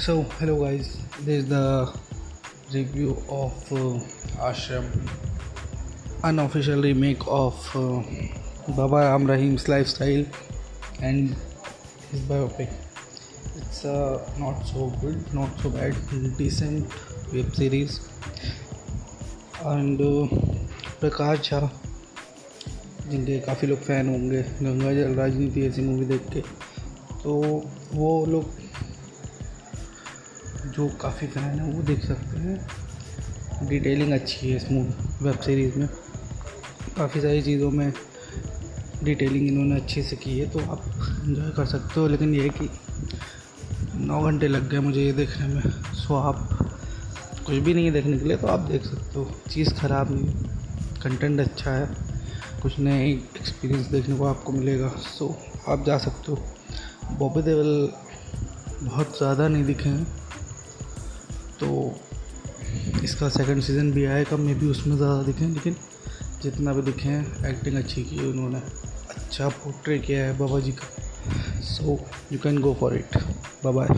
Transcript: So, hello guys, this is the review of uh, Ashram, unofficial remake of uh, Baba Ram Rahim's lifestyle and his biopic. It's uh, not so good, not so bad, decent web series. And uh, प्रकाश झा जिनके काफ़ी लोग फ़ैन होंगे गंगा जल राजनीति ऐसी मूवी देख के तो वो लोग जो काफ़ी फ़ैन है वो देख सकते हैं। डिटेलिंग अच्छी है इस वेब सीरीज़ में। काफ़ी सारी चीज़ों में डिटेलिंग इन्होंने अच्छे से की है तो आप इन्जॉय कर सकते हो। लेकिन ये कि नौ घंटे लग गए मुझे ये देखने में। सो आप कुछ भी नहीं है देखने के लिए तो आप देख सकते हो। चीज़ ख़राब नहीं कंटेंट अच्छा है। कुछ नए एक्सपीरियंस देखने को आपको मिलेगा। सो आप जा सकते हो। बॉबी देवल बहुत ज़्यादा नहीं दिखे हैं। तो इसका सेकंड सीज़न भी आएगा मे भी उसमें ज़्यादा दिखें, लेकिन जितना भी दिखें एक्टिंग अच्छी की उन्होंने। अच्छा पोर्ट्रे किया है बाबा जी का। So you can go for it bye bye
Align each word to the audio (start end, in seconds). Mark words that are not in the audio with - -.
So, 0.00 0.22
hello 0.38 0.64
guys, 0.64 0.96
this 1.26 1.42
is 1.42 1.48
the 1.50 1.92
review 2.72 3.10
of 3.28 3.52
uh, 3.70 4.00
Ashram, 4.48 4.86
unofficial 6.24 6.80
remake 6.80 7.20
of 7.26 7.54
uh, 7.76 8.00
Baba 8.74 8.96
Ram 8.96 9.26
Rahim's 9.26 9.68
lifestyle 9.68 10.24
and 11.02 11.36
his 12.10 12.20
biopic. 12.20 12.70
It's 13.56 13.84
uh, 13.84 14.26
not 14.38 14.62
so 14.62 14.88
good, 15.02 15.34
not 15.34 15.60
so 15.60 15.68
bad, 15.68 15.94
decent 16.38 16.88
web 17.34 17.54
series. 17.54 18.00
And 19.66 20.00
uh, 20.00 20.26
प्रकाश 21.00 21.50
झा 21.50 21.60
जिनके 23.10 23.38
काफ़ी 23.44 23.68
लोग 23.68 23.78
फ़ैन 23.84 24.08
होंगे 24.08 24.42
गंगा 24.62 24.92
जल 24.94 25.14
राजनीति 25.20 25.66
ऐसी 25.66 25.82
मूवी 25.82 26.06
देख 26.06 26.28
के 26.32 26.40
तो 27.22 27.32
वो 27.92 28.10
लोग 28.26 28.58
जो 30.80 30.86
काफ़ी 31.00 31.26
फ़ैन 31.28 31.58
है 31.60 31.72
वो 31.72 31.82
देख 31.84 32.04
सकते 32.04 32.38
हैं। 32.40 33.68
डिटेलिंग 33.68 34.12
अच्छी 34.12 34.50
है 34.50 34.56
इस 34.56 34.66
वेब 35.22 35.40
सीरीज़ 35.40 35.78
में। 35.78 35.88
काफ़ी 36.96 37.20
सारी 37.20 37.42
चीज़ों 37.42 37.70
में 37.70 37.92
डिटेलिंग 39.04 39.46
इन्होंने 39.48 39.76
अच्छे 39.76 40.02
से 40.02 40.16
की 40.16 40.38
है 40.38 40.46
तो 40.50 40.60
आप 40.72 40.84
इन्जॉय 41.26 41.50
कर 41.56 41.66
सकते 41.66 42.00
हो। 42.00 42.06
लेकिन 42.08 42.34
ये 42.34 42.48
कि 42.60 42.68
नौ 44.00 44.22
घंटे 44.22 44.48
लग 44.48 44.68
गए 44.70 44.78
मुझे 44.78 45.02
ये 45.02 45.12
देखने 45.12 45.46
में। 45.46 45.62
सो 45.94 46.14
आप 46.16 46.48
कुछ 47.46 47.56
भी 47.56 47.74
नहीं 47.74 47.84
है 47.84 47.90
देखने 47.92 48.18
के 48.18 48.24
लिए 48.24 48.36
तो 48.36 48.46
आप 48.46 48.60
देख 48.70 48.84
सकते 48.84 49.18
हो। 49.18 49.30
चीज़ 49.50 49.74
ख़राब 49.74 50.12
नहीं 50.12 50.28
कंटेंट 51.02 51.40
अच्छा 51.40 51.70
है। 51.70 51.88
कुछ 52.62 52.78
नए 52.78 53.10
एक्सपीरियंस 53.10 53.86
देखने 53.88 54.16
को 54.18 54.24
आपको 54.26 54.52
मिलेगा। 54.52 54.88
सो 55.08 55.34
आप 55.68 55.84
जा 55.86 55.98
सकते 55.98 56.32
हो। 56.32 56.38
बॉबी 57.18 57.42
देवल 57.42 57.92
बहुत 58.82 59.18
ज़्यादा 59.18 59.48
नहीं 59.48 59.64
दिखे 59.64 59.88
हैं। 59.88 60.06
तो 61.60 61.68
इसका 63.04 63.28
सेकंड 63.28 63.62
सीज़न 63.62 63.90
भी 63.92 64.04
आएगा 64.04 64.36
मे 64.36 64.54
भी 64.54 64.66
उसमें 64.66 64.96
ज़्यादा 64.96 65.22
दिखें, 65.22 65.46
लेकिन 65.46 65.76
जितना 66.42 66.72
भी 66.72 66.82
दिखें 66.82 67.48
एक्टिंग 67.48 67.76
अच्छी 67.76 68.02
की 68.02 68.26
उन्होंने। 68.30 68.58
अच्छा 69.16 69.48
पोर्ट्रे 69.48 69.98
किया 69.98 70.24
है 70.24 70.38
बाबा 70.38 70.60
जी 70.60 70.72
का। 70.72 71.60
So 71.64 71.98
you 72.32 72.38
can 72.38 72.60
go 72.60 72.74
for 72.80 72.94
it 72.94 73.16
bye 73.64 73.72
bye 73.72 73.88